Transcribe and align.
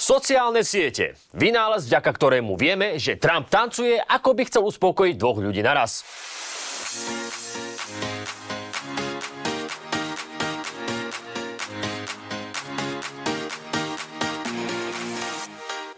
Sociálne 0.00 0.64
siete. 0.64 1.12
Vynález, 1.36 1.84
vďaka 1.84 2.08
ktorému 2.16 2.56
vieme, 2.56 2.96
že 2.96 3.20
Trump 3.20 3.52
tancuje, 3.52 4.00
ako 4.00 4.32
by 4.32 4.48
chcel 4.48 4.64
uspokojiť 4.64 5.14
dvoch 5.20 5.44
ľudí 5.44 5.60
naraz. 5.60 6.00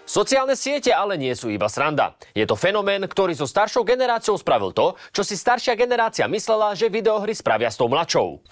Sociálne 0.02 0.58
siete 0.58 0.90
ale 0.90 1.14
nie 1.14 1.30
sú 1.38 1.54
iba 1.54 1.70
sranda. 1.70 2.18
Je 2.34 2.42
to 2.42 2.58
fenomén, 2.58 3.06
ktorý 3.06 3.38
so 3.38 3.46
staršou 3.46 3.86
generáciou 3.86 4.34
spravil 4.34 4.74
to, 4.74 4.98
čo 5.14 5.22
si 5.22 5.38
staršia 5.38 5.78
generácia 5.78 6.26
myslela, 6.26 6.74
že 6.74 6.90
videohry 6.90 7.38
spravia 7.38 7.70
s 7.70 7.78
tou 7.78 7.86
mladšou. 7.86 8.42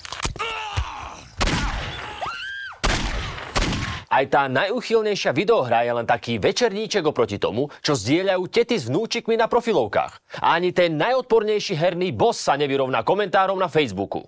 Aj 4.10 4.26
tá 4.26 4.50
najúchylnejšia 4.50 5.30
videohra 5.30 5.86
je 5.86 5.94
len 5.94 6.02
taký 6.02 6.42
večerníček 6.42 7.06
oproti 7.06 7.38
tomu, 7.38 7.70
čo 7.78 7.94
zdieľajú 7.94 8.42
tety 8.50 8.74
s 8.74 8.90
vnúčikmi 8.90 9.38
na 9.38 9.46
profilovkách. 9.46 10.42
A 10.42 10.58
ani 10.58 10.74
ten 10.74 10.98
najodpornejší 10.98 11.78
herný 11.78 12.10
boss 12.10 12.42
sa 12.42 12.58
nevyrovná 12.58 13.06
komentárom 13.06 13.54
na 13.54 13.70
Facebooku. 13.70 14.26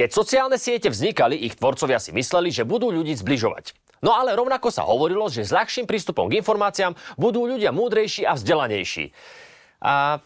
Keď 0.00 0.08
sociálne 0.08 0.56
siete 0.56 0.88
vznikali, 0.88 1.36
ich 1.36 1.52
tvorcovia 1.60 2.00
si 2.00 2.16
mysleli, 2.16 2.48
že 2.48 2.64
budú 2.64 2.88
ľudí 2.88 3.12
zbližovať. 3.12 3.76
No 4.00 4.16
ale 4.16 4.32
rovnako 4.32 4.72
sa 4.72 4.88
hovorilo, 4.88 5.28
že 5.28 5.44
s 5.44 5.52
ľahším 5.52 5.84
prístupom 5.84 6.32
k 6.32 6.40
informáciám 6.40 6.96
budú 7.20 7.44
ľudia 7.44 7.68
múdrejší 7.68 8.24
a 8.24 8.32
vzdelanejší. 8.32 9.12
A 9.84 10.24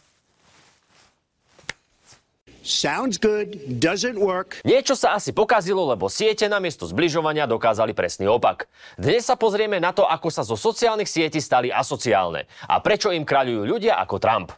Sounds 2.66 3.14
good, 3.14 3.78
doesn't 3.78 4.18
work. 4.18 4.58
Niečo 4.66 4.98
sa 4.98 5.14
asi 5.14 5.30
pokazilo, 5.30 5.86
lebo 5.86 6.10
siete 6.10 6.50
namiesto 6.50 6.82
zbližovania 6.82 7.46
dokázali 7.46 7.94
presný 7.94 8.26
opak. 8.26 8.66
Dnes 8.98 9.22
sa 9.22 9.38
pozrieme 9.38 9.78
na 9.78 9.94
to, 9.94 10.02
ako 10.02 10.34
sa 10.34 10.42
zo 10.42 10.58
sociálnych 10.58 11.06
sietí 11.06 11.38
stali 11.38 11.70
asociálne 11.70 12.50
a 12.66 12.82
prečo 12.82 13.14
im 13.14 13.22
kráľujú 13.22 13.62
ľudia 13.70 14.02
ako 14.02 14.16
Trump. 14.18 14.50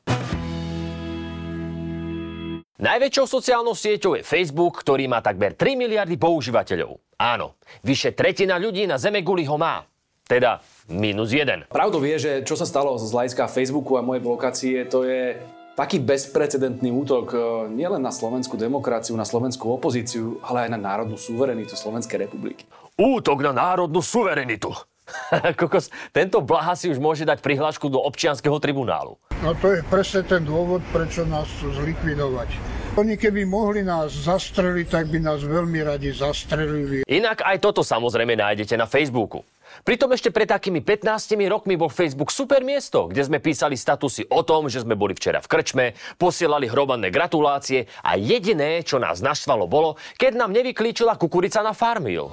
Najväčšou 2.80 3.26
sociálnou 3.28 3.76
sieťou 3.76 4.16
je 4.16 4.24
Facebook, 4.24 4.80
ktorý 4.80 5.04
má 5.04 5.20
takmer 5.20 5.52
3 5.52 5.76
miliardy 5.76 6.16
používateľov. 6.16 6.96
Áno, 7.20 7.60
vyše 7.84 8.16
tretina 8.16 8.56
ľudí 8.56 8.88
na 8.88 8.96
Zeme 8.96 9.20
guli 9.20 9.44
ho 9.44 9.60
má. 9.60 9.84
Teda 10.24 10.64
minus 10.88 11.36
jeden. 11.36 11.68
Pravdou 11.68 12.00
je, 12.00 12.16
že 12.16 12.32
čo 12.48 12.56
sa 12.56 12.64
stalo 12.64 12.96
z 12.96 13.12
hľadiska 13.12 13.52
Facebooku 13.52 14.00
a 14.00 14.04
mojej 14.04 14.24
blokácie, 14.24 14.76
to 14.88 15.04
je 15.04 15.36
taký 15.78 16.02
bezprecedentný 16.02 16.90
útok 16.90 17.26
e, 17.30 17.38
nielen 17.70 18.02
na 18.02 18.10
slovenskú 18.10 18.58
demokraciu, 18.58 19.14
na 19.14 19.22
slovenskú 19.22 19.70
opozíciu, 19.70 20.42
ale 20.42 20.66
aj 20.66 20.74
na 20.74 20.80
národnú 20.82 21.14
suverenitu 21.14 21.78
Slovenskej 21.78 22.26
republiky. 22.26 22.66
Útok 22.98 23.46
na 23.46 23.54
národnú 23.54 24.02
suverenitu. 24.02 24.74
Kokos, 25.60 25.90
tento 26.12 26.40
blaha 26.44 26.74
si 26.78 26.88
už 26.92 27.00
môže 27.00 27.24
dať 27.24 27.40
prihlášku 27.40 27.88
do 27.88 28.00
občianského 28.02 28.56
tribunálu. 28.60 29.16
No 29.42 29.54
to 29.54 29.78
je 29.78 29.80
presne 29.86 30.26
ten 30.26 30.42
dôvod, 30.42 30.82
prečo 30.90 31.22
nás 31.22 31.46
chcú 31.58 31.70
zlikvidovať. 31.78 32.50
Oni 32.98 33.14
keby 33.14 33.46
mohli 33.46 33.86
nás 33.86 34.10
zastreliť, 34.10 34.86
tak 34.90 35.04
by 35.06 35.22
nás 35.22 35.46
veľmi 35.46 35.86
radi 35.86 36.10
zastrelili. 36.10 37.06
Inak 37.06 37.46
aj 37.46 37.62
toto 37.62 37.86
samozrejme 37.86 38.34
nájdete 38.34 38.74
na 38.74 38.90
Facebooku. 38.90 39.46
Pritom 39.86 40.10
ešte 40.10 40.34
pred 40.34 40.48
takými 40.48 40.82
15 40.82 41.38
rokmi 41.46 41.78
bol 41.78 41.92
Facebook 41.92 42.34
super 42.34 42.64
miesto, 42.66 43.06
kde 43.06 43.22
sme 43.22 43.38
písali 43.38 43.78
statusy 43.78 44.26
o 44.32 44.42
tom, 44.42 44.66
že 44.66 44.82
sme 44.82 44.98
boli 44.98 45.14
včera 45.14 45.38
v 45.38 45.46
krčme, 45.46 45.86
posielali 46.18 46.66
hromadné 46.66 47.12
gratulácie 47.14 47.86
a 48.02 48.18
jediné, 48.18 48.82
čo 48.82 48.98
nás 48.98 49.22
naštvalo 49.22 49.70
bolo, 49.70 49.94
keď 50.18 50.34
nám 50.34 50.50
nevyklíčila 50.50 51.14
kukurica 51.20 51.62
na 51.62 51.76
farmil. 51.76 52.32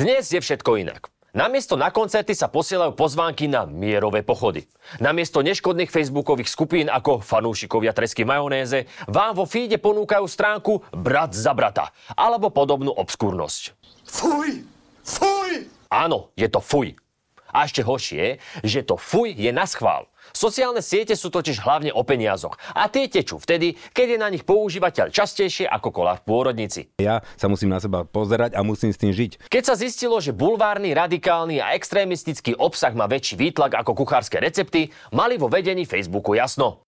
Dnes 0.00 0.32
je 0.32 0.40
všetko 0.40 0.80
inak. 0.80 1.12
Namiesto 1.36 1.76
na 1.76 1.92
koncerty 1.92 2.32
sa 2.32 2.48
posielajú 2.48 2.96
pozvánky 2.96 3.52
na 3.52 3.68
mierové 3.68 4.24
pochody. 4.24 4.64
Namiesto 4.96 5.44
neškodných 5.44 5.92
facebookových 5.92 6.48
skupín 6.48 6.88
ako 6.88 7.20
fanúšikovia 7.20 7.92
tresky 7.92 8.24
majonéze 8.24 8.88
vám 9.04 9.36
vo 9.36 9.44
feede 9.44 9.76
ponúkajú 9.76 10.24
stránku 10.24 10.80
Brat 10.96 11.36
za 11.36 11.52
brata 11.52 11.92
alebo 12.16 12.48
podobnú 12.48 12.96
obskúrnosť. 12.96 13.76
Fuj! 14.08 14.64
Fuj! 15.04 15.68
Áno, 15.92 16.32
je 16.32 16.48
to 16.48 16.64
fuj. 16.64 16.96
A 17.50 17.66
ešte 17.66 17.82
horšie, 17.82 18.38
že 18.62 18.80
to 18.86 18.94
fuj 18.96 19.34
je 19.34 19.50
na 19.50 19.66
schvál. 19.66 20.10
Sociálne 20.30 20.84
siete 20.84 21.16
sú 21.18 21.32
totiž 21.32 21.64
hlavne 21.64 21.90
o 21.90 22.02
peniazoch 22.06 22.54
a 22.76 22.86
tie 22.86 23.10
tečú 23.10 23.40
vtedy, 23.40 23.74
keď 23.90 24.06
je 24.14 24.18
na 24.20 24.28
nich 24.30 24.44
používateľ 24.46 25.10
častejšie 25.10 25.66
ako 25.66 25.88
kola 25.90 26.14
v 26.20 26.22
pôrodnici. 26.22 26.80
Ja 27.02 27.24
sa 27.34 27.50
musím 27.50 27.72
na 27.72 27.82
seba 27.82 28.06
pozerať 28.06 28.54
a 28.54 28.60
musím 28.62 28.94
s 28.94 29.00
tým 29.00 29.10
žiť. 29.10 29.50
Keď 29.50 29.62
sa 29.64 29.74
zistilo, 29.74 30.22
že 30.22 30.36
bulvárny, 30.36 30.94
radikálny 30.94 31.58
a 31.58 31.74
extrémistický 31.74 32.54
obsah 32.54 32.94
má 32.94 33.10
väčší 33.10 33.40
výtlak 33.40 33.74
ako 33.80 33.96
kuchárske 34.04 34.38
recepty, 34.38 34.92
mali 35.10 35.34
vo 35.40 35.50
vedení 35.50 35.82
Facebooku 35.88 36.36
jasno. 36.36 36.86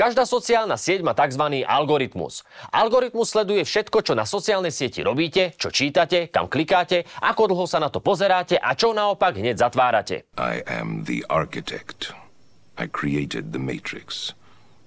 Každá 0.00 0.24
sociálna 0.24 0.80
sieť 0.80 1.04
má 1.04 1.12
tzv. 1.12 1.60
algoritmus. 1.60 2.40
Algoritmus 2.72 3.36
sleduje 3.36 3.68
všetko, 3.68 4.00
čo 4.00 4.16
na 4.16 4.24
sociálnej 4.24 4.72
sieti 4.72 5.04
robíte, 5.04 5.52
čo 5.60 5.68
čítate, 5.68 6.32
kam 6.32 6.48
klikáte, 6.48 7.04
ako 7.20 7.52
dlho 7.52 7.68
sa 7.68 7.84
na 7.84 7.92
to 7.92 8.00
pozeráte 8.00 8.56
a 8.56 8.72
čo 8.72 8.96
naopak 8.96 9.36
hneď 9.36 9.60
zatvárate. 9.60 10.24
I 10.40 10.64
am 10.64 11.04
the 11.04 11.20
architect. 11.28 12.16
I 12.80 12.88
created 12.88 13.52
the 13.52 13.60
matrix. 13.60 14.32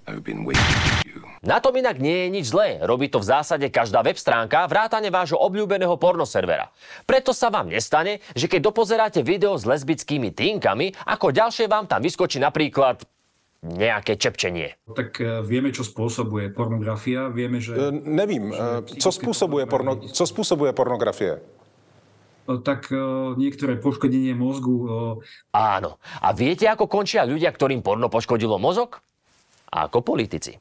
I've 0.09 0.25
been 0.25 0.49
waiting 0.49 0.81
for 0.81 1.05
you. 1.05 1.21
Na 1.45 1.61
tom 1.61 1.77
inak 1.77 2.01
nie 2.01 2.25
je 2.25 2.27
nič 2.33 2.45
zlé. 2.49 2.81
Robí 2.81 3.05
to 3.05 3.21
v 3.21 3.29
zásade 3.37 3.69
každá 3.69 4.01
web 4.01 4.17
stránka, 4.17 4.65
vrátane 4.65 5.13
vášho 5.13 5.37
obľúbeného 5.37 5.93
pornoservera. 6.01 6.73
Preto 7.05 7.37
sa 7.37 7.53
vám 7.53 7.69
nestane, 7.69 8.17
že 8.33 8.49
keď 8.49 8.73
dopozeráte 8.73 9.21
video 9.21 9.53
s 9.53 9.69
lesbickými 9.69 10.33
týnkami, 10.33 10.97
ako 11.05 11.29
ďalšie 11.29 11.69
vám 11.69 11.85
tam 11.85 12.01
vyskočí 12.01 12.41
napríklad 12.41 13.05
nejaké 13.63 14.19
čepčenie. 14.19 14.75
Tak 14.91 15.23
e, 15.23 15.39
vieme, 15.47 15.71
čo 15.71 15.87
spôsobuje 15.87 16.51
pornografia, 16.51 17.31
vieme, 17.31 17.63
že... 17.63 17.73
E, 17.73 17.89
nevím, 17.95 18.51
e, 18.51 18.83
co 18.99 19.09
spôsobuje, 19.09 19.63
porno, 19.65 20.03
co 20.03 20.23
spôsobuje 20.27 20.75
pornografie? 20.75 21.39
Tak 22.43 22.91
e, 22.91 22.99
niektoré 23.39 23.79
poškodenie 23.79 24.35
mozgu. 24.35 24.75
Áno. 25.55 25.95
A 26.19 26.35
viete, 26.35 26.67
ako 26.67 26.91
končia 26.91 27.23
ľudia, 27.23 27.55
ktorým 27.55 27.79
porno 27.79 28.11
poškodilo 28.11 28.59
mozog? 28.59 28.99
Ako 29.71 30.03
politici. 30.03 30.59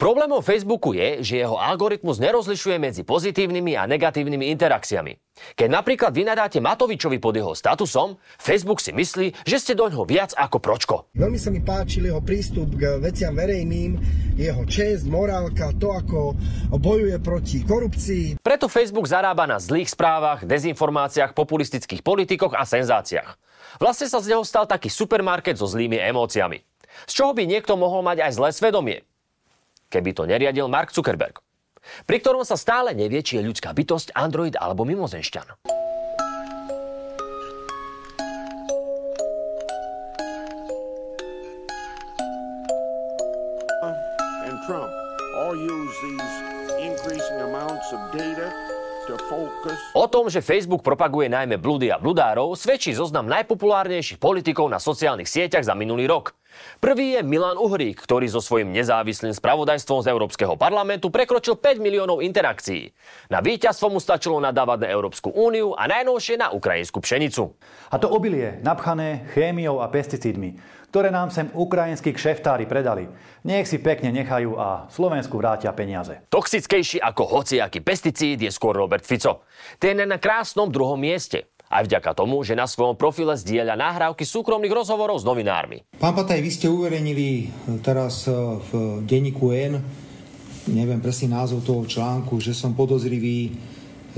Problémom 0.00 0.40
Facebooku 0.40 0.96
je, 0.96 1.20
že 1.20 1.44
jeho 1.44 1.60
algoritmus 1.60 2.16
nerozlišuje 2.24 2.80
medzi 2.80 3.04
pozitívnymi 3.04 3.76
a 3.76 3.84
negatívnymi 3.84 4.48
interakciami. 4.56 5.12
Keď 5.52 5.68
napríklad 5.68 6.16
vynadáte 6.16 6.56
Matovičovi 6.56 7.20
pod 7.20 7.36
jeho 7.36 7.52
statusom, 7.52 8.16
Facebook 8.40 8.80
si 8.80 8.96
myslí, 8.96 9.44
že 9.44 9.60
ste 9.60 9.76
doňho 9.76 10.08
viac 10.08 10.32
ako 10.40 10.56
pročko. 10.56 10.94
Veľmi 11.12 11.36
sa 11.36 11.52
mi 11.52 11.60
páčil 11.60 12.08
jeho 12.08 12.24
prístup 12.24 12.80
k 12.80 12.96
veciam 12.96 13.36
verejným, 13.36 14.00
jeho 14.40 14.64
čest, 14.64 15.04
morálka, 15.04 15.76
to, 15.76 15.92
ako 15.92 16.32
bojuje 16.80 17.20
proti 17.20 17.60
korupcii. 17.60 18.40
Preto 18.40 18.72
Facebook 18.72 19.04
zarába 19.04 19.44
na 19.44 19.60
zlých 19.60 19.92
správach, 19.92 20.48
dezinformáciách, 20.48 21.36
populistických 21.36 22.00
politikoch 22.00 22.56
a 22.56 22.64
senzáciách. 22.64 23.36
Vlastne 23.76 24.08
sa 24.08 24.24
z 24.24 24.32
neho 24.32 24.48
stal 24.48 24.64
taký 24.64 24.88
supermarket 24.88 25.60
so 25.60 25.68
zlými 25.68 26.00
emóciami. 26.00 26.64
Z 27.04 27.20
čoho 27.20 27.36
by 27.36 27.44
niekto 27.44 27.76
mohol 27.76 28.00
mať 28.00 28.24
aj 28.24 28.32
zlé 28.32 28.48
svedomie 28.56 29.04
keby 29.90 30.14
to 30.14 30.22
neriadil 30.24 30.70
Mark 30.70 30.94
Zuckerberg, 30.94 31.42
pri 32.06 32.16
ktorom 32.22 32.46
sa 32.46 32.54
stále 32.54 32.94
nevie, 32.94 33.20
či 33.20 33.42
je 33.42 33.46
ľudská 33.50 33.74
bytosť, 33.74 34.14
android 34.14 34.54
alebo 34.54 34.86
mimozenšťan. 34.86 35.58
Trump 44.68 44.92
all 45.34 45.56
use 45.56 45.94
these 46.04 46.34
increasing 46.78 47.40
amounts 47.40 47.90
of 47.90 47.98
data 48.12 48.69
O 49.96 50.06
tom, 50.06 50.30
že 50.30 50.44
Facebook 50.44 50.84
propaguje 50.84 51.26
najmä 51.26 51.58
blúdy 51.58 51.90
a 51.90 51.98
bludárov, 51.98 52.54
svedčí 52.54 52.94
zoznam 52.94 53.26
najpopulárnejších 53.26 54.22
politikov 54.22 54.70
na 54.70 54.78
sociálnych 54.78 55.26
sieťach 55.26 55.66
za 55.66 55.74
minulý 55.74 56.06
rok. 56.06 56.36
Prvý 56.82 57.14
je 57.16 57.20
Milan 57.22 57.56
Uhrík, 57.56 58.02
ktorý 58.02 58.26
so 58.26 58.42
svojím 58.42 58.74
nezávislým 58.74 59.30
spravodajstvom 59.36 60.02
z 60.02 60.10
Európskeho 60.10 60.58
parlamentu 60.58 61.08
prekročil 61.08 61.56
5 61.56 61.78
miliónov 61.78 62.24
interakcií. 62.24 62.90
Na 63.30 63.38
víťazstvo 63.38 63.92
mu 63.92 64.02
stačilo 64.02 64.42
nadávať 64.42 64.86
na 64.86 64.88
Európsku 64.90 65.30
úniu 65.30 65.78
a 65.78 65.86
najnovšie 65.86 66.42
na 66.42 66.50
ukrajinskú 66.50 66.98
pšenicu. 67.00 67.54
A 67.90 67.96
to 68.02 68.10
obilie 68.10 68.58
napchané 68.66 69.30
chémiou 69.30 69.78
a 69.78 69.86
pesticídmi, 69.88 70.58
ktoré 70.90 71.14
nám 71.14 71.30
sem 71.30 71.46
ukrajinskí 71.54 72.10
kšeftári 72.10 72.66
predali. 72.66 73.06
Nech 73.46 73.70
si 73.70 73.78
pekne 73.78 74.10
nechajú 74.10 74.58
a 74.58 74.90
Slovensku 74.90 75.38
vrátia 75.38 75.70
peniaze. 75.70 76.18
Toxickejší 76.28 76.98
ako 76.98 77.40
hociaký 77.40 77.78
pesticíd 77.78 78.42
je 78.42 78.50
skôr 78.50 78.74
Robert 78.74 79.06
Fico. 79.06 79.46
Ten 79.78 80.02
je 80.02 80.06
na 80.10 80.18
krásnom 80.18 80.66
druhom 80.66 80.98
mieste. 80.98 81.46
Aj 81.70 81.86
vďaka 81.86 82.18
tomu, 82.18 82.42
že 82.42 82.58
na 82.58 82.66
svojom 82.66 82.98
profile 82.98 83.38
zdieľa 83.38 83.78
nahrávky 83.78 84.26
súkromných 84.26 84.74
rozhovorov 84.74 85.22
s 85.22 85.24
novinármi. 85.24 85.86
Pán 86.02 86.18
Pataj, 86.18 86.42
vy 86.42 86.50
ste 86.50 86.66
uverejnili 86.66 87.46
teraz 87.86 88.26
e, 88.26 88.34
v 88.34 88.98
denníku 89.06 89.54
N, 89.54 89.78
neviem 90.66 90.98
presný 90.98 91.30
názov 91.30 91.62
toho 91.62 91.86
článku, 91.86 92.42
že 92.42 92.58
som 92.58 92.74
podozrivý 92.74 93.54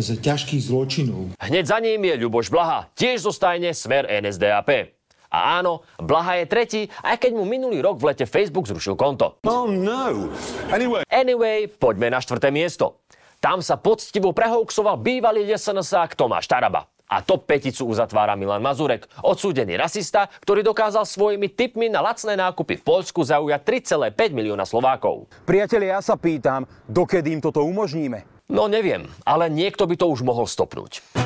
z 0.00 0.16
ťažkých 0.16 0.64
zločinov. 0.64 1.36
Hneď 1.36 1.64
za 1.68 1.78
ním 1.84 2.08
je 2.08 2.24
Ľuboš 2.24 2.48
Blaha, 2.48 2.88
tiež 2.96 3.28
zostajne 3.28 3.76
smer 3.76 4.08
NSDAP. 4.08 5.01
A 5.32 5.64
áno, 5.64 5.80
Blaha 5.96 6.44
je 6.44 6.46
tretí, 6.46 6.80
aj 7.00 7.16
keď 7.16 7.32
mu 7.32 7.48
minulý 7.48 7.80
rok 7.80 7.96
v 7.96 8.12
lete 8.12 8.28
Facebook 8.28 8.68
zrušil 8.68 8.92
konto. 9.00 9.40
Oh 9.48 9.64
no. 9.64 10.28
Anyway. 10.68 11.08
Anyway, 11.08 11.72
poďme 11.72 12.12
na 12.12 12.20
štvrté 12.20 12.52
miesto. 12.52 13.00
Tam 13.40 13.64
sa 13.64 13.80
poctivo 13.80 14.36
prehouksoval 14.36 15.00
bývalý 15.00 15.48
SNS 15.48 16.14
Tomáš 16.14 16.46
Taraba. 16.46 16.84
A 17.12 17.20
top 17.20 17.44
peticu 17.44 17.84
uzatvára 17.92 18.32
Milan 18.40 18.64
Mazurek, 18.64 19.04
odsúdený 19.20 19.76
rasista, 19.76 20.32
ktorý 20.40 20.64
dokázal 20.64 21.04
svojimi 21.04 21.52
tipmi 21.52 21.92
na 21.92 22.00
lacné 22.00 22.40
nákupy 22.40 22.80
v 22.80 22.86
Poľsku 22.88 23.20
zaujať 23.20 23.60
3,5 23.92 24.32
milióna 24.32 24.64
Slovákov. 24.64 25.28
Priatelia, 25.44 26.00
ja 26.00 26.00
sa 26.00 26.16
pýtam, 26.16 26.64
dokedy 26.88 27.36
im 27.36 27.44
toto 27.44 27.60
umožníme? 27.68 28.48
No 28.48 28.64
neviem, 28.64 29.08
ale 29.28 29.52
niekto 29.52 29.84
by 29.84 29.96
to 29.96 30.08
už 30.08 30.24
mohol 30.24 30.48
stopnúť. 30.48 31.21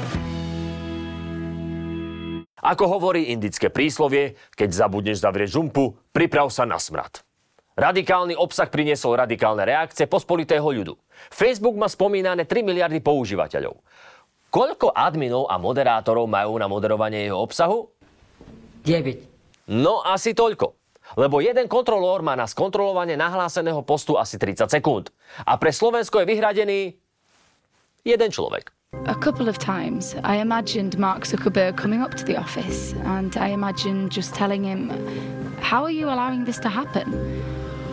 Ako 2.66 2.98
hovorí 2.98 3.30
indické 3.30 3.70
príslovie, 3.70 4.34
keď 4.58 4.74
zabudneš 4.74 5.22
zavrieť 5.22 5.54
žumpu, 5.54 5.94
priprav 6.10 6.50
sa 6.50 6.66
na 6.66 6.82
smrad. 6.82 7.22
Radikálny 7.78 8.34
obsah 8.34 8.66
priniesol 8.66 9.14
radikálne 9.14 9.62
reakcie 9.62 10.10
pospolitého 10.10 10.66
ľudu. 10.66 10.98
Facebook 11.30 11.78
má 11.78 11.86
spomínané 11.86 12.42
3 12.42 12.66
miliardy 12.66 12.98
používateľov. 12.98 13.78
Koľko 14.50 14.90
adminov 14.90 15.46
a 15.46 15.62
moderátorov 15.62 16.26
majú 16.26 16.58
na 16.58 16.66
moderovanie 16.66 17.30
jeho 17.30 17.38
obsahu? 17.38 17.86
9. 18.82 19.70
No 19.70 20.02
asi 20.02 20.34
toľko. 20.34 20.74
Lebo 21.14 21.38
jeden 21.38 21.70
kontrolór 21.70 22.26
má 22.26 22.34
na 22.34 22.50
skontrolovanie 22.50 23.14
nahláseného 23.14 23.86
postu 23.86 24.18
asi 24.18 24.42
30 24.42 24.66
sekúnd. 24.66 25.14
A 25.46 25.54
pre 25.54 25.70
Slovensko 25.70 26.18
je 26.18 26.30
vyhradený 26.34 26.80
jeden 28.02 28.30
človek. 28.34 28.75
A 29.04 29.14
couple 29.14 29.48
of 29.48 29.58
times 29.58 30.16
I 30.24 30.36
imagined 30.36 30.98
Mark 30.98 31.24
Zuckerberg 31.24 31.76
coming 31.76 32.00
up 32.00 32.14
to 32.14 32.24
the 32.24 32.36
office 32.36 32.94
and 33.04 33.36
I 33.36 33.48
imagined 33.48 34.10
just 34.10 34.34
telling 34.34 34.64
him, 34.64 34.90
How 35.60 35.84
are 35.84 35.90
you 35.90 36.06
allowing 36.06 36.44
this 36.44 36.58
to 36.60 36.68
happen? 36.68 37.12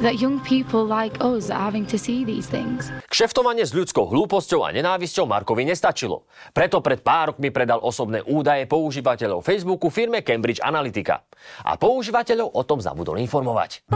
that 0.03 0.19
young 0.19 0.43
people 0.43 0.83
like 0.83 1.15
us 1.23 1.49
are 1.49 1.71
having 1.71 1.87
to 1.87 1.95
see 1.95 2.27
these 2.27 2.43
things. 2.51 2.91
Kšeftovanie 3.07 3.63
s 3.63 3.71
ľudskou 3.71 4.11
hlúposťou 4.11 4.67
a 4.67 4.75
nenávisťou 4.75 5.23
Markovi 5.23 5.63
nestačilo. 5.63 6.27
Preto 6.51 6.83
pred 6.83 6.99
pár 6.99 7.35
rokmi 7.35 7.55
predal 7.55 7.79
osobné 7.79 8.19
údaje 8.27 8.67
používateľov 8.67 9.39
Facebooku 9.39 9.87
firme 9.87 10.19
Cambridge 10.19 10.59
Analytica. 10.59 11.23
A 11.63 11.79
používateľov 11.79 12.51
o 12.51 12.61
tom 12.67 12.83
zabudol 12.83 13.15
informovať. 13.23 13.87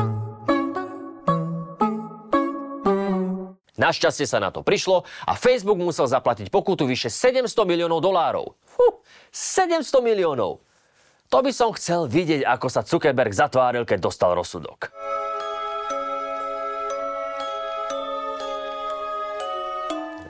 Našťastie 3.88 4.28
sa 4.28 4.44
na 4.44 4.52
to 4.52 4.68
prišlo 4.68 5.08
a 5.24 5.40
Facebook 5.40 5.80
musel 5.80 6.12
zaplatiť 6.12 6.52
pokutu 6.52 6.84
vyše 6.84 7.08
700 7.08 7.48
miliónov 7.64 8.04
dolárov. 8.04 8.60
Fú, 8.68 9.00
700 9.32 10.04
miliónov! 10.04 10.60
To 11.32 11.40
by 11.40 11.56
som 11.56 11.72
chcel 11.72 12.12
vidieť, 12.12 12.44
ako 12.44 12.68
sa 12.68 12.84
Zuckerberg 12.84 13.32
zatváril, 13.32 13.88
keď 13.88 14.12
dostal 14.12 14.36
rozsudok. 14.36 14.92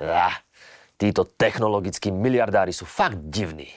Ah, 0.05 0.37
títo 1.01 1.25
technologickí 1.25 2.13
miliardári 2.13 2.69
sú 2.69 2.85
fakt 2.85 3.17
divní. 3.33 3.73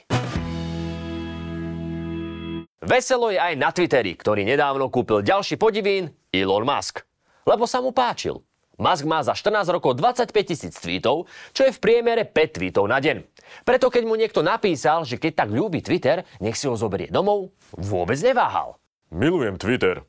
Veselo 2.85 3.33
je 3.33 3.41
aj 3.41 3.57
na 3.57 3.73
Twitteri, 3.73 4.13
ktorý 4.13 4.45
nedávno 4.45 4.93
kúpil 4.93 5.25
ďalší 5.25 5.57
podivín 5.57 6.13
Elon 6.29 6.65
Musk. 6.69 7.01
Lebo 7.49 7.65
sa 7.65 7.81
mu 7.81 7.89
páčil. 7.89 8.45
Musk 8.81 9.05
má 9.05 9.21
za 9.21 9.37
14 9.37 9.69
rokov 9.69 9.93
25 10.01 10.33
tisíc 10.41 10.73
tweetov, 10.81 11.29
čo 11.53 11.69
je 11.69 11.71
v 11.71 11.77
priemere 11.77 12.25
5 12.25 12.57
tweetov 12.57 12.89
na 12.89 12.97
deň. 12.97 13.21
Preto 13.61 13.93
keď 13.93 14.03
mu 14.09 14.17
niekto 14.17 14.41
napísal, 14.41 15.05
že 15.05 15.21
keď 15.21 15.45
tak 15.45 15.49
ľúbi 15.53 15.85
Twitter, 15.85 16.25
nech 16.41 16.57
si 16.57 16.65
ho 16.65 16.73
zoberie 16.73 17.13
domov, 17.13 17.53
vôbec 17.77 18.17
neváhal. 18.17 18.81
Milujem 19.13 19.61
Twitter. 19.61 20.01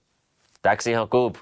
Tak 0.64 0.80
si 0.80 0.96
ho 0.96 1.04
kúp. 1.04 1.36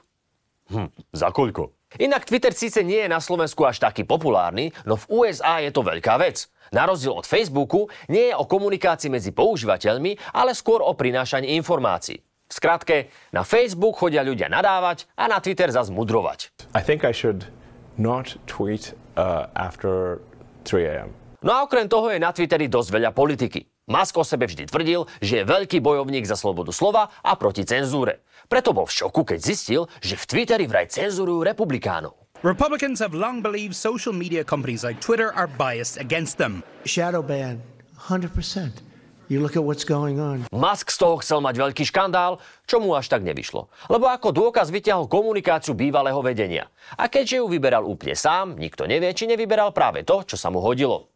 Hm, 0.74 0.90
za 1.14 1.30
koľko? 1.30 1.70
Inak 2.02 2.26
Twitter 2.26 2.50
síce 2.50 2.82
nie 2.82 3.06
je 3.06 3.10
na 3.10 3.22
Slovensku 3.22 3.62
až 3.62 3.78
taký 3.78 4.02
populárny, 4.02 4.74
no 4.82 4.98
v 4.98 5.06
USA 5.22 5.62
je 5.62 5.70
to 5.70 5.86
veľká 5.86 6.18
vec. 6.18 6.50
Na 6.74 6.86
rozdiel 6.86 7.14
od 7.14 7.26
Facebooku 7.26 7.90
nie 8.10 8.30
je 8.30 8.34
o 8.34 8.46
komunikácii 8.46 9.10
medzi 9.10 9.30
používateľmi, 9.30 10.34
ale 10.34 10.54
skôr 10.54 10.82
o 10.82 10.94
prinášaní 10.94 11.54
informácií. 11.58 12.22
V 12.50 12.54
skratke, 12.58 13.14
na 13.30 13.46
Facebook 13.46 13.94
chodia 13.94 14.26
ľudia 14.26 14.50
nadávať 14.50 15.06
a 15.14 15.30
na 15.30 15.38
Twitter 15.38 15.70
zase 15.70 15.94
mudrovať. 15.94 16.50
I 16.74 16.82
think 16.82 17.06
I 17.06 17.14
should 17.14 17.46
not 17.94 18.34
tweet 18.50 18.90
uh, 19.14 19.46
after 19.54 20.18
3 20.66 20.90
a.m. 20.90 21.10
No 21.46 21.54
a 21.54 21.62
okrem 21.62 21.86
toho 21.86 22.10
je 22.10 22.18
na 22.18 22.34
Twitteri 22.34 22.66
dosť 22.66 22.90
veľa 22.90 23.14
politiky. 23.14 23.64
Musk 23.86 24.18
o 24.18 24.26
sebe 24.26 24.50
vždy 24.50 24.66
tvrdil, 24.66 25.06
že 25.22 25.40
je 25.40 25.48
veľký 25.48 25.78
bojovník 25.78 26.26
za 26.26 26.34
slobodu 26.34 26.74
slova 26.74 27.08
a 27.22 27.32
proti 27.38 27.62
cenzúre. 27.62 28.26
Preto 28.50 28.74
bol 28.74 28.86
v 28.86 28.98
šoku, 28.98 29.22
keď 29.22 29.38
zistil, 29.38 29.86
že 30.02 30.18
v 30.18 30.24
Twitteri 30.26 30.66
vraj 30.66 30.90
cenzurujú 30.90 31.46
republikánov. 31.46 32.18
Republicans 32.42 32.98
have 32.98 33.14
long 33.14 33.38
believed 33.40 33.78
social 33.78 34.12
media 34.12 34.42
companies 34.42 34.82
like 34.82 34.98
Twitter 34.98 35.30
are 35.38 35.46
biased 35.46 36.02
against 36.02 36.34
them. 36.34 36.66
Shadow 36.82 37.22
ban, 37.22 37.62
100%. 38.10 38.89
You 39.30 39.38
look 39.38 39.54
at 39.54 39.62
what's 39.62 39.86
going 39.86 40.18
on. 40.18 40.42
Musk 40.50 40.90
z 40.90 40.98
toho 40.98 41.22
chcel 41.22 41.38
mať 41.38 41.54
veľký 41.54 41.86
škandál, 41.86 42.42
čo 42.66 42.82
mu 42.82 42.98
až 42.98 43.14
tak 43.14 43.22
nevyšlo. 43.22 43.70
Lebo 43.86 44.10
ako 44.10 44.34
dôkaz 44.34 44.74
vyťahol 44.74 45.06
komunikáciu 45.06 45.78
bývalého 45.78 46.18
vedenia. 46.18 46.66
A 46.98 47.06
keďže 47.06 47.38
ju 47.38 47.46
vyberal 47.46 47.86
úplne 47.86 48.18
sám, 48.18 48.58
nikto 48.58 48.90
nevie, 48.90 49.14
či 49.14 49.30
nevyberal 49.30 49.70
práve 49.70 50.02
to, 50.02 50.26
čo 50.26 50.34
sa 50.34 50.50
mu 50.50 50.58
hodilo 50.58 51.10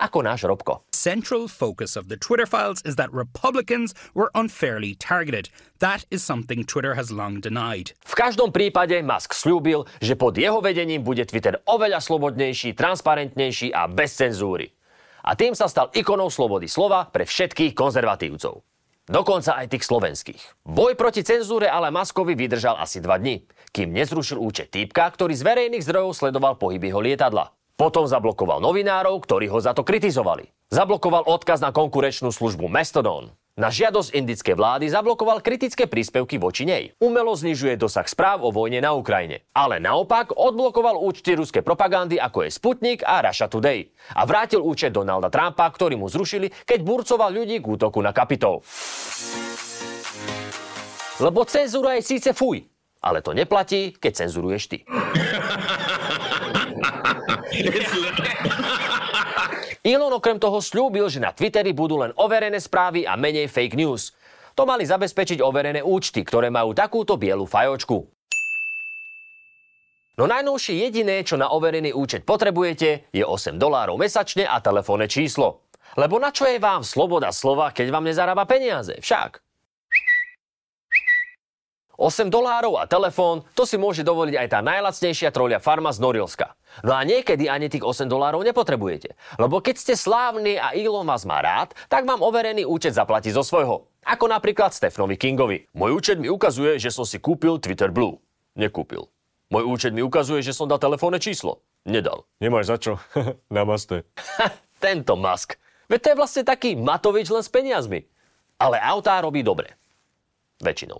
ako 0.00 0.24
náš 0.24 0.48
Robko. 0.48 0.88
Central 0.94 1.48
focus 1.48 1.96
of 2.00 2.08
the 2.08 2.16
Twitter 2.16 2.46
files 2.46 2.80
is 2.88 2.96
that 2.96 3.12
Republicans 3.12 3.92
were 4.14 4.30
unfairly 4.32 4.96
targeted. 4.96 5.50
That 5.84 6.06
is 6.08 6.24
something 6.24 6.64
Twitter 6.64 6.94
has 6.94 7.12
long 7.12 7.42
denied. 7.42 7.92
V 8.06 8.14
každom 8.16 8.54
prípade 8.54 8.96
Musk 9.04 9.36
slúbil, 9.36 9.84
že 10.00 10.16
pod 10.16 10.38
jeho 10.38 10.62
vedením 10.62 11.02
bude 11.04 11.26
Twitter 11.28 11.58
oveľa 11.68 12.00
slobodnejší, 12.00 12.72
transparentnejší 12.72 13.74
a 13.74 13.90
bez 13.90 14.16
cenzúry. 14.16 14.72
A 15.22 15.38
tým 15.38 15.54
sa 15.54 15.70
stal 15.70 15.90
ikonou 15.94 16.28
slobody 16.28 16.66
slova 16.66 17.06
pre 17.06 17.22
všetkých 17.22 17.78
konzervatívcov. 17.78 18.62
Dokonca 19.02 19.58
aj 19.58 19.66
tých 19.74 19.82
slovenských. 19.86 20.42
Boj 20.62 20.94
proti 20.94 21.26
cenzúre 21.26 21.66
ale 21.66 21.90
Maskovi 21.90 22.38
vydržal 22.38 22.78
asi 22.78 23.02
dva 23.02 23.18
dni, 23.18 23.42
kým 23.74 23.90
nezrušil 23.90 24.38
účet 24.38 24.70
týpka, 24.70 25.10
ktorý 25.10 25.34
z 25.34 25.42
verejných 25.42 25.82
zdrojov 25.82 26.14
sledoval 26.14 26.54
pohyb 26.54 26.78
jeho 26.78 27.02
lietadla. 27.02 27.50
Potom 27.74 28.06
zablokoval 28.06 28.62
novinárov, 28.62 29.18
ktorí 29.26 29.50
ho 29.50 29.58
za 29.58 29.74
to 29.74 29.82
kritizovali. 29.82 30.46
Zablokoval 30.70 31.26
odkaz 31.26 31.58
na 31.58 31.74
konkurenčnú 31.74 32.30
službu 32.30 32.70
Mastodon. 32.70 33.34
Na 33.52 33.68
žiadosť 33.68 34.16
indickej 34.16 34.56
vlády 34.56 34.88
zablokoval 34.88 35.44
kritické 35.44 35.84
príspevky 35.84 36.40
voči 36.40 36.64
nej. 36.64 36.96
Umelo 36.96 37.36
znižuje 37.36 37.76
dosah 37.76 38.08
správ 38.08 38.40
o 38.40 38.48
vojne 38.48 38.80
na 38.80 38.96
Ukrajine. 38.96 39.44
Ale 39.52 39.76
naopak 39.76 40.32
odblokoval 40.32 40.96
účty 40.96 41.36
ruskej 41.36 41.60
propagandy 41.60 42.16
ako 42.16 42.48
je 42.48 42.50
Sputnik 42.56 43.04
a 43.04 43.20
Russia 43.20 43.52
Today. 43.52 43.92
A 44.16 44.24
vrátil 44.24 44.64
účet 44.64 44.96
Donalda 44.96 45.28
Trumpa, 45.28 45.68
ktorý 45.68 46.00
mu 46.00 46.08
zrušili, 46.08 46.48
keď 46.64 46.80
burcoval 46.80 47.28
ľudí 47.28 47.60
k 47.60 47.68
útoku 47.68 48.00
na 48.00 48.16
kapitol. 48.16 48.64
Lebo 51.20 51.44
cenzúra 51.44 52.00
je 52.00 52.08
síce 52.08 52.32
fuj, 52.32 52.64
ale 53.04 53.20
to 53.20 53.36
neplatí, 53.36 53.92
keď 54.00 54.12
cenzuruješ 54.16 54.64
ty. 54.72 54.78
Elon 59.82 60.14
okrem 60.14 60.38
toho 60.38 60.62
slúbil, 60.62 61.10
že 61.10 61.18
na 61.18 61.34
Twitteri 61.34 61.74
budú 61.74 61.98
len 61.98 62.14
overené 62.14 62.62
správy 62.62 63.02
a 63.02 63.18
menej 63.18 63.50
fake 63.50 63.74
news. 63.74 64.14
To 64.54 64.62
mali 64.62 64.86
zabezpečiť 64.86 65.42
overené 65.42 65.82
účty, 65.82 66.22
ktoré 66.22 66.54
majú 66.54 66.70
takúto 66.70 67.18
bielu 67.18 67.42
fajočku. 67.42 67.98
No 70.22 70.30
najnovšie 70.30 70.86
jediné, 70.86 71.26
čo 71.26 71.34
na 71.34 71.50
overený 71.50 71.90
účet 71.98 72.22
potrebujete, 72.22 73.10
je 73.10 73.24
8 73.26 73.58
dolárov 73.58 73.98
mesačne 73.98 74.46
a 74.46 74.62
telefónne 74.62 75.10
číslo. 75.10 75.66
Lebo 75.98 76.22
na 76.22 76.30
čo 76.30 76.46
je 76.46 76.62
vám 76.62 76.86
sloboda 76.86 77.34
slova, 77.34 77.74
keď 77.74 77.90
vám 77.90 78.06
nezarába 78.06 78.46
peniaze? 78.46 79.02
Však. 79.02 79.42
8 82.02 82.34
dolárov 82.34 82.82
a 82.82 82.90
telefón, 82.90 83.46
to 83.54 83.62
si 83.62 83.78
môže 83.78 84.02
dovoliť 84.02 84.34
aj 84.34 84.48
tá 84.50 84.58
najlacnejšia 84.58 85.30
trolia 85.30 85.62
farma 85.62 85.94
z 85.94 86.02
Norilska. 86.02 86.58
No 86.82 86.98
a 86.98 87.06
niekedy 87.06 87.46
ani 87.46 87.70
tých 87.70 87.86
8 87.86 88.10
dolárov 88.10 88.42
nepotrebujete. 88.42 89.14
Lebo 89.38 89.62
keď 89.62 89.78
ste 89.78 89.94
slávni 89.94 90.58
a 90.58 90.74
Elon 90.74 91.06
vás 91.06 91.22
má 91.22 91.38
rád, 91.38 91.78
tak 91.86 92.02
vám 92.02 92.18
overený 92.26 92.66
účet 92.66 92.98
zaplatí 92.98 93.30
zo 93.30 93.46
svojho. 93.46 93.86
Ako 94.02 94.26
napríklad 94.26 94.74
Stefanovi 94.74 95.14
Kingovi. 95.14 95.70
Môj 95.78 95.94
účet 95.94 96.18
mi 96.18 96.26
ukazuje, 96.26 96.82
že 96.82 96.90
som 96.90 97.06
si 97.06 97.22
kúpil 97.22 97.62
Twitter 97.62 97.94
Blue. 97.94 98.18
Nekúpil. 98.58 99.06
Môj 99.54 99.62
účet 99.70 99.94
mi 99.94 100.02
ukazuje, 100.02 100.42
že 100.42 100.50
som 100.50 100.66
dal 100.66 100.82
telefónne 100.82 101.22
číslo. 101.22 101.62
Nedal. 101.86 102.26
Nemáš 102.42 102.66
za 102.66 102.76
čo. 102.82 102.92
Namaste. 103.46 104.02
Tento 104.82 105.14
Musk. 105.14 105.54
Veď 105.86 105.98
to 106.02 106.08
je 106.10 106.18
vlastne 106.18 106.42
taký 106.42 106.74
Matovič 106.74 107.30
len 107.30 107.46
s 107.46 107.52
peniazmi. 107.52 108.02
Ale 108.58 108.82
autá 108.82 109.22
robí 109.22 109.46
dobre. 109.46 109.78
Väčšinou. 110.58 110.98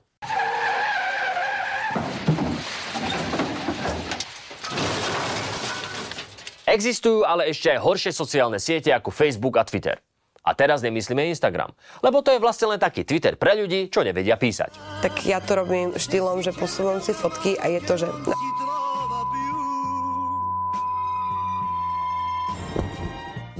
Existujú 6.73 7.29
ale 7.29 7.53
ešte 7.53 7.69
aj 7.69 7.85
horšie 7.85 8.17
sociálne 8.17 8.57
siete 8.57 8.97
ako 8.97 9.13
Facebook 9.13 9.61
a 9.61 9.65
Twitter. 9.69 10.01
A 10.41 10.57
teraz 10.57 10.81
nemyslíme 10.81 11.21
Instagram, 11.29 11.77
lebo 12.01 12.25
to 12.25 12.33
je 12.33 12.41
vlastne 12.41 12.73
len 12.73 12.81
taký 12.81 13.05
Twitter 13.05 13.37
pre 13.37 13.53
ľudí, 13.61 13.93
čo 13.93 14.01
nevedia 14.01 14.41
písať. 14.41 15.05
Tak 15.05 15.21
ja 15.29 15.45
to 15.45 15.53
robím 15.53 15.93
štýlom, 15.93 16.41
že 16.41 16.57
posúvam 16.57 17.05
si 17.05 17.13
fotky 17.13 17.61
a 17.61 17.69
je 17.69 17.81
to, 17.85 18.01
že... 18.01 18.09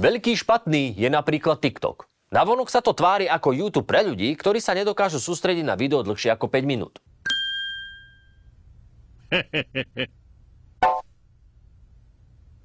Veľký 0.01 0.33
špatný 0.33 0.97
je 0.97 1.07
napríklad 1.07 1.61
TikTok. 1.61 2.09
Navonok 2.33 2.73
sa 2.73 2.81
to 2.81 2.97
tvári 2.97 3.29
ako 3.29 3.53
YouTube 3.53 3.85
pre 3.85 4.01
ľudí, 4.01 4.33
ktorí 4.33 4.57
sa 4.57 4.73
nedokážu 4.73 5.21
sústrediť 5.21 5.61
na 5.61 5.77
video 5.77 6.01
dlhšie 6.01 6.33
ako 6.33 6.49
5 6.49 6.65
minút. 6.65 6.97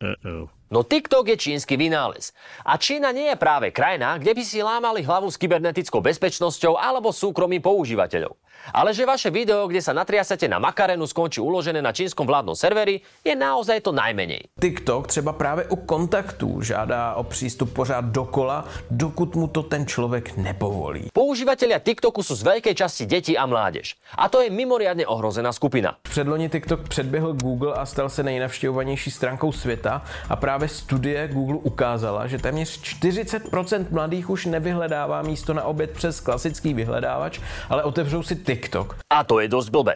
Uh 0.01 0.15
oh. 0.25 0.51
No 0.69 0.85
TikTok 0.85 1.29
je 1.29 1.37
čínsky 1.37 1.81
vynález. 1.81 2.37
A 2.61 2.77
Čína 2.77 3.09
nie 3.09 3.33
je 3.33 3.41
práve 3.41 3.73
krajina, 3.73 4.21
kde 4.21 4.37
by 4.37 4.43
si 4.45 4.61
lámali 4.61 5.01
hlavu 5.01 5.33
s 5.33 5.41
kybernetickou 5.41 6.05
bezpečnosťou 6.05 6.77
alebo 6.77 7.09
súkromím 7.09 7.65
používateľov. 7.65 8.37
Ale 8.75 8.93
že 8.93 9.09
vaše 9.09 9.33
video, 9.33 9.65
kde 9.65 9.81
sa 9.81 9.97
natriasate 9.97 10.45
na 10.45 10.61
makarenu, 10.61 11.09
skončí 11.09 11.41
uložené 11.41 11.81
na 11.81 11.95
čínskom 11.95 12.29
vládnom 12.29 12.53
serveri, 12.53 13.01
je 13.25 13.33
naozaj 13.33 13.81
to 13.81 13.97
najmenej. 13.97 14.53
TikTok 14.61 15.07
třeba 15.07 15.33
právě 15.33 15.65
u 15.73 15.77
kontaktů 15.77 16.61
žádá 16.63 17.15
o 17.15 17.25
přístup 17.25 17.73
pořád 17.73 18.05
dokola, 18.05 18.69
dokud 18.91 19.37
mu 19.37 19.49
to 19.49 19.63
ten 19.63 19.87
človek 19.87 20.37
nepovolí. 20.37 21.09
Používatelia 21.15 21.81
TikToku 21.81 22.21
sú 22.21 22.35
z 22.37 22.45
veľkej 22.45 22.75
časti 22.75 23.07
deti 23.09 23.39
a 23.39 23.47
mládež. 23.47 23.97
A 24.19 24.29
to 24.29 24.45
je 24.45 24.51
mimoriadne 24.51 25.07
ohrozená 25.07 25.55
skupina. 25.55 25.97
Předloni 26.03 26.49
TikTok 26.49 26.89
předběhl 26.89 27.33
Google 27.33 27.73
a 27.73 27.87
stal 27.87 28.11
se 28.11 28.23
nejnavštěvovanější 28.23 29.11
stránkou 29.11 29.53
světa 29.53 30.03
a 30.29 30.37
právě 30.37 30.58
studie 30.67 31.29
Google 31.31 31.63
ukázala, 31.63 32.27
že 32.27 32.43
téměř 32.43 32.83
40% 32.99 33.87
mladých 33.91 34.31
už 34.31 34.47
nevyhledává 34.47 35.23
místo 35.23 35.55
na 35.55 35.63
oběd 35.63 35.91
přes 35.91 36.21
klasický 36.21 36.75
vyhledávač, 36.75 37.39
ale 37.69 37.83
otevřou 37.83 38.23
si 38.23 38.37
TikTok. 38.37 38.99
A 39.11 39.25
to 39.25 39.39
je 39.39 39.49
dosť 39.49 39.71
blbé. 39.71 39.95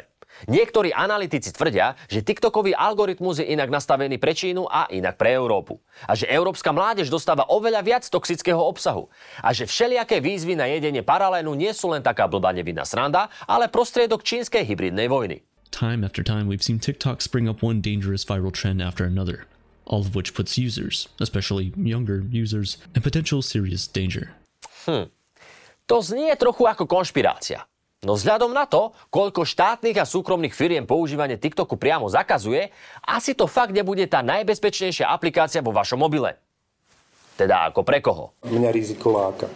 Niektorí 0.48 0.90
analytici 0.90 1.54
tvrdia, 1.54 1.94
že 2.10 2.24
TikTokový 2.24 2.74
algoritmus 2.74 3.38
je 3.38 3.46
inak 3.54 3.70
nastavený 3.70 4.18
pre 4.18 4.34
Čínu 4.34 4.66
a 4.66 4.90
inak 4.90 5.14
pre 5.14 5.38
Európu. 5.38 5.78
A 6.08 6.18
že 6.18 6.26
európska 6.26 6.74
mládež 6.74 7.12
dostáva 7.14 7.46
oveľa 7.46 7.82
viac 7.86 8.04
toxického 8.10 8.58
obsahu. 8.58 9.06
A 9.38 9.54
že 9.54 9.70
všelijaké 9.70 10.18
výzvy 10.18 10.58
na 10.58 10.66
jedenie 10.66 11.06
paralénu 11.06 11.54
nie 11.54 11.70
sú 11.70 11.94
len 11.94 12.02
taká 12.02 12.26
blbá 12.26 12.50
nevinná 12.50 12.82
sranda, 12.82 13.30
ale 13.46 13.70
prostriedok 13.70 14.26
čínskej 14.26 14.66
hybridnej 14.66 15.06
vojny. 15.06 15.46
Time 15.72 16.04
after 16.04 16.20
time, 16.20 16.50
we've 16.50 16.62
seen 16.62 16.76
TikTok 16.76 17.24
spring 17.24 17.48
up 17.48 17.64
one 17.64 17.80
dangerous 17.80 18.26
viral 18.26 18.52
trend 18.52 18.82
after 18.82 19.08
another, 19.08 19.48
all 19.86 20.00
of 20.00 20.14
which 20.14 20.34
puts 20.34 20.58
users, 20.58 21.08
especially 21.20 21.72
younger 21.76 22.22
users, 22.30 22.78
in 22.94 23.02
potential 23.02 23.42
serious 23.42 23.86
danger. 23.86 24.34
Hm. 24.86 25.10
To 25.90 25.96
znie 26.00 26.34
trochu 26.38 26.64
ako 26.66 26.86
konšpirácia. 26.86 27.66
No 28.02 28.18
vzhľadom 28.18 28.50
na 28.50 28.66
to, 28.66 28.90
koľko 29.14 29.46
štátnych 29.46 29.94
a 29.94 30.02
súkromných 30.02 30.50
firiem 30.50 30.82
používanie 30.82 31.38
TikToku 31.38 31.78
priamo 31.78 32.10
zakazuje, 32.10 32.74
asi 33.06 33.30
to 33.38 33.46
fakt 33.46 33.70
nebude 33.70 34.02
tá 34.10 34.26
najbezpečnejšia 34.26 35.06
aplikácia 35.06 35.62
vo 35.62 35.70
vašom 35.70 36.02
mobile. 36.02 36.34
Teda 37.38 37.70
ako 37.70 37.86
pre 37.86 38.02
koho? 38.02 38.34
Mňa 38.42 38.74
riziko 38.74 39.14
láka. 39.14 39.46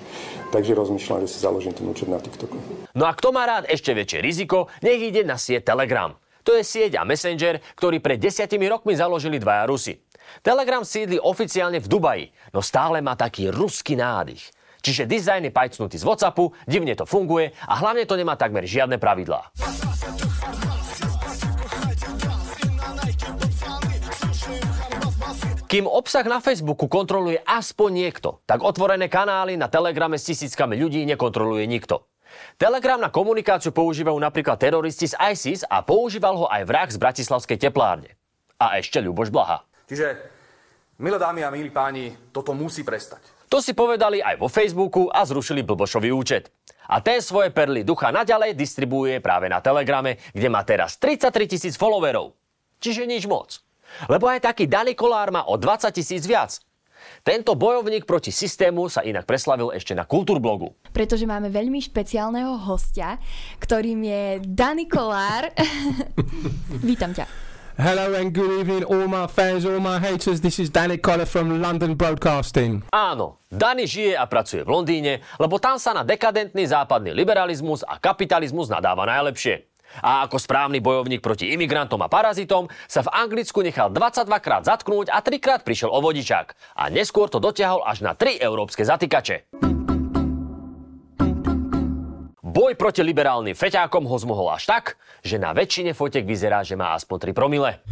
Takže 0.55 0.79
rozmýšľam, 0.79 1.27
že 1.27 1.29
si 1.35 1.39
založím 1.43 1.75
ten 1.75 1.91
účet 1.91 2.07
na 2.07 2.23
TikToku. 2.23 2.87
No 2.95 3.11
a 3.11 3.13
kto 3.19 3.35
má 3.35 3.51
rád 3.51 3.67
ešte 3.67 3.91
väčšie 3.91 4.23
riziko, 4.23 4.71
nech 4.79 5.03
ide 5.03 5.27
na 5.27 5.35
sieť 5.35 5.75
Telegram. 5.75 6.15
To 6.47 6.55
je 6.55 6.63
sieť 6.63 6.95
a 6.95 7.03
messenger, 7.03 7.59
ktorý 7.75 7.99
pred 7.99 8.23
desiatimi 8.23 8.71
rokmi 8.71 8.95
založili 8.95 9.43
dvaja 9.43 9.67
Rusi. 9.67 9.99
Telegram 10.43 10.83
sídli 10.87 11.19
oficiálne 11.19 11.83
v 11.83 11.91
Dubaji, 11.91 12.27
no 12.55 12.61
stále 12.63 13.03
má 13.03 13.19
taký 13.19 13.51
ruský 13.51 13.99
nádych. 13.99 14.53
Čiže 14.87 15.11
dizajn 15.11 15.51
je 15.51 15.53
pajcnutý 15.53 15.97
z 15.99 16.07
Whatsappu, 16.07 16.55
divne 16.71 16.95
to 16.95 17.09
funguje 17.09 17.51
a 17.67 17.75
hlavne 17.83 18.07
to 18.07 18.15
nemá 18.15 18.39
takmer 18.39 18.63
žiadne 18.63 19.03
pravidlá. 19.03 19.51
Kým 25.67 25.91
obsah 25.91 26.23
na 26.23 26.39
Facebooku 26.39 26.87
kontroluje 26.87 27.43
aspoň 27.43 27.91
niekto, 27.91 28.39
tak 28.47 28.63
otvorené 28.63 29.11
kanály 29.11 29.59
na 29.59 29.67
Telegrame 29.67 30.15
s 30.15 30.31
tisíckami 30.31 30.79
ľudí 30.79 31.03
nekontroluje 31.03 31.67
nikto. 31.67 32.07
Telegram 32.55 33.03
na 33.03 33.11
komunikáciu 33.11 33.75
používajú 33.75 34.15
napríklad 34.15 34.63
teroristi 34.63 35.11
z 35.11 35.19
ISIS 35.19 35.67
a 35.67 35.83
používal 35.83 36.39
ho 36.39 36.47
aj 36.47 36.63
vrah 36.63 36.87
z 36.87 37.03
Bratislavskej 37.03 37.59
teplárne. 37.59 38.15
A 38.63 38.79
ešte 38.79 39.03
Ľuboš 39.03 39.35
Blaha. 39.35 39.67
Čiže, 39.87 40.07
milé 40.99 41.19
dámy 41.19 41.47
a 41.47 41.51
milí 41.55 41.71
páni, 41.71 42.11
toto 42.35 42.51
musí 42.53 42.83
prestať. 42.83 43.23
To 43.47 43.63
si 43.63 43.79
povedali 43.79 44.19
aj 44.19 44.43
vo 44.43 44.51
Facebooku 44.51 45.07
a 45.07 45.23
zrušili 45.23 45.63
Blbošový 45.63 46.11
účet. 46.11 46.51
A 46.91 46.99
ten 46.99 47.23
svoje 47.23 47.55
perly 47.55 47.87
ducha 47.87 48.11
naďalej 48.11 48.59
distribuuje 48.59 49.23
práve 49.23 49.47
na 49.47 49.63
Telegrame, 49.63 50.19
kde 50.35 50.49
má 50.51 50.67
teraz 50.67 50.99
33 50.99 51.55
tisíc 51.55 51.75
followerov. 51.79 52.35
Čiže 52.83 53.07
nič 53.07 53.31
moc. 53.31 53.63
Lebo 54.11 54.27
aj 54.27 54.51
taký 54.51 54.67
Dani 54.67 54.99
Kolár 54.99 55.31
má 55.31 55.47
o 55.47 55.55
20 55.55 55.95
tisíc 55.95 56.27
viac. 56.27 56.59
Tento 57.23 57.55
bojovník 57.55 58.03
proti 58.03 58.35
systému 58.35 58.91
sa 58.91 59.07
inak 59.07 59.27
preslavil 59.27 59.71
ešte 59.75 59.95
na 59.95 60.03
Kultúrblogu. 60.03 60.75
Pretože 60.91 61.27
máme 61.27 61.51
veľmi 61.51 61.79
špeciálneho 61.79 62.59
hostia, 62.67 63.19
ktorým 63.63 64.03
je 64.03 64.23
Dani 64.43 64.91
Kolár. 64.91 65.55
Vítam 66.87 67.15
ťa. 67.15 67.26
Hello 67.77 68.17
and 68.17 68.33
good 68.33 68.57
evening 68.57 68.89
all 68.89 69.05
my 69.05 69.29
fans, 69.29 69.69
all 69.69 69.77
my 69.85 70.01
haters. 70.01 70.41
This 70.41 70.57
is 70.57 70.73
Danny 70.73 70.97
Collar 70.97 71.29
from 71.29 71.61
London 71.61 71.93
Broadcasting. 71.93 72.81
Áno, 72.89 73.45
Dani 73.53 73.85
žije 73.85 74.17
a 74.17 74.25
pracuje 74.25 74.65
v 74.65 74.73
Londýne, 74.73 75.21
lebo 75.37 75.61
tam 75.61 75.77
sa 75.77 75.93
na 75.93 76.01
dekadentný 76.01 76.65
západný 76.65 77.13
liberalizmus 77.13 77.85
a 77.85 78.01
kapitalizmus 78.01 78.73
nadáva 78.73 79.05
najlepšie. 79.05 79.69
A 80.01 80.25
ako 80.25 80.41
správny 80.41 80.81
bojovník 80.81 81.21
proti 81.21 81.53
imigrantom 81.53 82.01
a 82.01 82.09
parazitom 82.09 82.65
sa 82.89 83.05
v 83.05 83.13
Anglicku 83.13 83.61
nechal 83.61 83.93
22 83.93 84.25
krát 84.41 84.65
zatknúť 84.65 85.13
a 85.13 85.21
3 85.21 85.37
krát 85.37 85.61
prišiel 85.61 85.93
o 85.93 86.01
vodičák. 86.01 86.81
A 86.81 86.89
neskôr 86.89 87.29
to 87.29 87.45
dotiahol 87.45 87.85
až 87.85 88.01
na 88.01 88.17
3 88.17 88.41
európske 88.41 88.89
zatýkače. 88.89 89.53
Boj 92.57 92.73
proti 92.73 93.05
liberálnym 93.05 93.53
feťákom 93.53 94.09
ho 94.09 94.17
zmohol 94.17 94.57
až 94.57 94.65
tak, 94.65 94.97
že 95.21 95.37
na 95.37 95.53
väčšine 95.53 95.93
fotek 95.93 96.25
vyzerá, 96.25 96.65
že 96.65 96.73
má 96.73 96.97
aspoň 96.97 97.29
3 97.29 97.37
promile. 97.37 97.85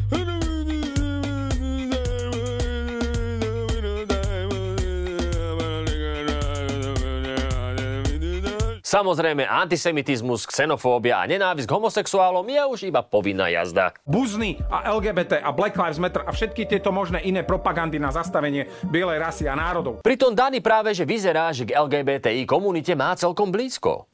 Samozrejme, 8.80 9.44
antisemitizmus, 9.44 10.48
xenofóbia 10.48 11.20
a 11.20 11.28
nenávisť 11.28 11.68
k 11.68 11.74
homosexuálom 11.76 12.48
je 12.48 12.62
už 12.64 12.80
iba 12.88 13.04
povinná 13.04 13.52
jazda. 13.52 13.92
Buzny 14.08 14.64
a 14.72 14.96
LGBT 14.96 15.44
a 15.44 15.52
Black 15.52 15.76
Lives 15.76 16.00
Matter 16.00 16.24
a 16.24 16.32
všetky 16.32 16.64
tieto 16.64 16.88
možné 16.88 17.20
iné 17.20 17.44
propagandy 17.44 18.00
na 18.00 18.08
zastavenie 18.08 18.72
bielej 18.88 19.20
rasy 19.20 19.44
a 19.44 19.52
národov. 19.52 20.00
Pritom 20.00 20.32
Dani 20.32 20.64
práve 20.64 20.96
že 20.96 21.04
vyzerá, 21.04 21.52
že 21.52 21.68
k 21.68 21.76
LGBTI 21.76 22.48
komunite 22.48 22.96
má 22.96 23.12
celkom 23.12 23.52
blízko. 23.52 24.08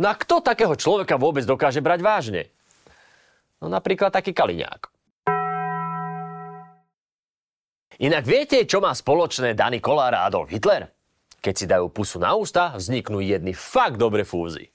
No 0.00 0.08
a 0.08 0.16
kto 0.16 0.40
takého 0.40 0.72
človeka 0.80 1.20
vôbec 1.20 1.44
dokáže 1.44 1.84
brať 1.84 2.00
vážne? 2.00 2.42
No 3.60 3.68
napríklad 3.68 4.08
taký 4.08 4.32
Kaliňák. 4.32 4.88
Inak 8.00 8.24
viete, 8.24 8.64
čo 8.64 8.80
má 8.80 8.96
spoločné 8.96 9.52
Dani 9.52 9.76
Kolár 9.76 10.16
a 10.16 10.24
Adolf 10.24 10.48
Hitler? 10.48 10.88
Keď 11.44 11.52
si 11.52 11.68
dajú 11.68 11.92
pusu 11.92 12.16
na 12.16 12.32
ústa, 12.32 12.72
vzniknú 12.80 13.20
jedny 13.20 13.52
fakt 13.52 14.00
dobre 14.00 14.24
fúzy. 14.24 14.72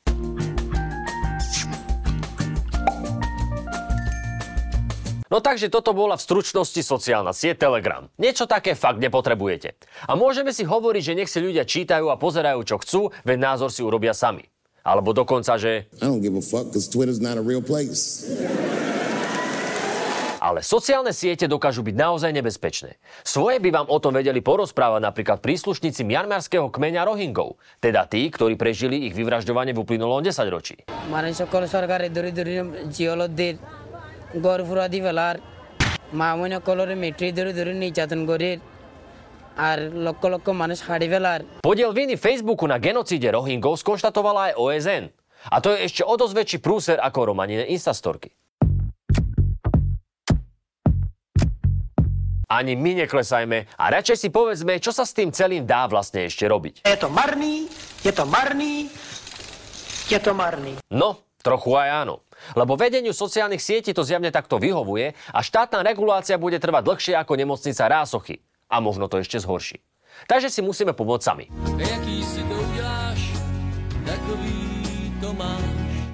No 5.25 5.41
takže 5.41 5.73
toto 5.73 5.97
bola 5.97 6.21
v 6.21 6.25
stručnosti 6.25 6.85
sociálna 6.85 7.33
sieť 7.33 7.65
Telegram. 7.65 8.13
Niečo 8.21 8.45
také 8.45 8.77
fakt 8.77 9.01
nepotrebujete. 9.01 9.73
A 10.05 10.13
môžeme 10.13 10.53
si 10.53 10.61
hovoriť, 10.61 11.01
že 11.01 11.17
nech 11.17 11.33
si 11.33 11.41
ľudia 11.41 11.65
čítajú 11.65 12.13
a 12.13 12.21
pozerajú, 12.21 12.61
čo 12.61 12.77
chcú, 12.77 13.01
veď 13.25 13.37
názor 13.41 13.73
si 13.73 13.81
urobia 13.81 14.13
sami. 14.13 14.45
Alebo 14.85 15.17
dokonca, 15.17 15.57
že... 15.57 15.89
I 15.97 16.05
don't 16.05 16.21
give 16.21 16.37
a 16.37 16.45
fuck 16.45 16.69
because 16.69 16.85
Twitter's 16.85 17.17
not 17.17 17.41
a 17.41 17.43
real 17.43 17.65
place. 17.65 18.29
Ale 20.45 20.61
sociálne 20.61 21.09
siete 21.09 21.49
dokážu 21.49 21.81
byť 21.81 21.97
naozaj 21.97 22.29
nebezpečné. 22.29 23.01
Svoje 23.25 23.57
by 23.57 23.81
vám 23.81 23.87
o 23.89 23.97
tom 23.97 24.13
vedeli 24.13 24.45
porozprávať 24.45 25.01
napríklad 25.01 25.41
príslušníci 25.41 26.05
mianmarského 26.05 26.69
kmeňa 26.69 27.01
Rohingov, 27.01 27.57
teda 27.81 28.05
tí, 28.05 28.29
ktorí 28.29 28.53
prežili 28.53 29.09
ich 29.09 29.17
vyvražďovanie 29.17 29.73
v 29.73 29.81
uplynulom 29.81 30.21
desaťročí. 30.21 30.85
আর 39.56 39.78
লক্ষ 40.06 40.22
লক্ষ 40.34 40.46
মানুষ 40.62 40.78
হারি 40.88 41.08
ফেলার 41.12 41.40
Podiel 41.66 41.92
viny 41.92 42.16
Facebooku 42.16 42.64
na 42.72 42.78
genocíde 42.86 43.28
Rohingov 43.36 43.74
skonštatovala 43.82 44.40
aj 44.50 44.52
OSN. 44.64 45.04
A 45.54 45.56
to 45.64 45.72
je 45.72 45.78
ešte 45.88 46.02
o 46.04 46.14
dosť 46.20 46.34
väčší 46.36 46.58
prúser 46.60 46.98
ako 47.00 47.32
romanine 47.32 47.64
Instastorky. 47.72 48.30
Ani 52.50 52.74
my 52.74 53.06
neklesajme 53.06 53.58
a 53.78 53.84
radšej 53.94 54.16
si 54.18 54.28
povedzme, 54.28 54.82
čo 54.82 54.90
sa 54.90 55.06
s 55.06 55.14
tým 55.14 55.30
celým 55.30 55.62
dá 55.62 55.86
vlastne 55.86 56.26
ešte 56.26 56.50
robiť. 56.50 56.82
Je 56.82 56.98
to 56.98 57.06
marný, 57.06 57.70
je 58.02 58.10
to 58.10 58.24
marný, 58.26 58.90
je 60.10 60.18
to 60.18 60.32
marný. 60.34 60.74
No, 60.90 61.22
trochu 61.46 61.78
aj 61.78 61.88
áno. 62.02 62.26
Lebo 62.58 62.74
vedeniu 62.74 63.14
sociálnych 63.14 63.62
sietí 63.62 63.94
to 63.94 64.02
zjavne 64.02 64.34
takto 64.34 64.58
vyhovuje 64.58 65.14
a 65.30 65.38
štátna 65.46 65.86
regulácia 65.86 66.42
bude 66.42 66.58
trvať 66.58 66.82
dlhšie 66.90 67.14
ako 67.14 67.32
nemocnica 67.38 67.86
Rásochy. 67.86 68.42
A 68.75 68.83
možno 68.83 69.07
to 69.07 69.23
ešte 69.23 69.39
zhorší. 69.39 69.79
Takže 70.27 70.51
si 70.51 70.59
musíme 70.59 70.91
pomôcť 70.91 71.23
sami. 71.23 71.47
Jaký 71.79 72.19
si 72.27 72.43
to 72.43 72.55
uděláš, 72.59 73.21
takový 74.03 74.59
to 75.23 75.31
máš. 75.31 75.63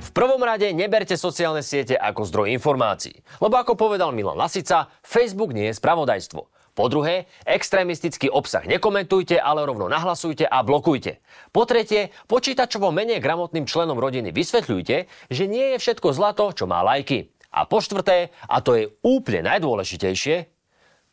V 0.05 0.09
prvom 0.13 0.45
rade 0.45 0.69
neberte 0.69 1.17
sociálne 1.17 1.65
siete 1.65 1.97
ako 1.97 2.21
zdroj 2.29 2.53
informácií. 2.53 3.17
Lebo 3.41 3.57
ako 3.57 3.73
povedal 3.73 4.13
Milan 4.13 4.37
Lasica, 4.37 4.93
Facebook 5.01 5.57
nie 5.57 5.73
je 5.73 5.79
spravodajstvo. 5.81 6.53
Po 6.77 6.85
druhé, 6.85 7.25
extrémistický 7.49 8.29
obsah 8.29 8.61
nekomentujte, 8.69 9.41
ale 9.41 9.65
rovno 9.65 9.89
nahlasujte 9.89 10.45
a 10.45 10.61
blokujte. 10.61 11.17
Po 11.49 11.65
tretie, 11.65 12.13
počítačovo 12.29 12.93
menej 12.93 13.17
gramotným 13.17 13.65
členom 13.65 13.97
rodiny 13.97 14.29
vysvetľujte, 14.29 14.97
že 15.33 15.43
nie 15.49 15.73
je 15.73 15.77
všetko 15.81 16.13
zlato, 16.13 16.45
čo 16.53 16.69
má 16.69 16.85
lajky. 16.85 17.33
A 17.51 17.65
po 17.65 17.81
štvrté, 17.81 18.29
a 18.45 18.61
to 18.61 18.77
je 18.77 18.93
úplne 19.01 19.49
najdôležitejšie, 19.49 20.60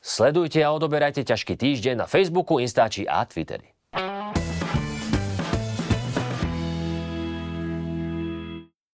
sledujte 0.02 0.59
a 0.64 0.75
odoberajte 0.75 1.23
ťažký 1.23 1.55
týždeň 1.55 2.02
na 2.02 2.07
Facebooku, 2.11 2.59
Instači 2.59 3.07
a 3.07 3.23
Twitteri. 3.23 3.78